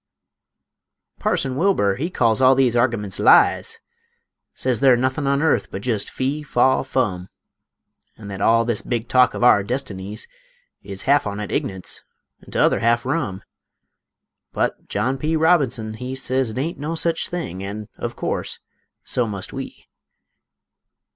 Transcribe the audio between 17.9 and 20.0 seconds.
of course, so must we.